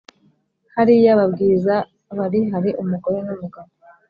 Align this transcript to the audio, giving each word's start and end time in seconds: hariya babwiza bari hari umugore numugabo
hariya 0.75 1.17
babwiza 1.19 1.75
bari 2.17 2.39
hari 2.51 2.69
umugore 2.81 3.17
numugabo 3.25 3.71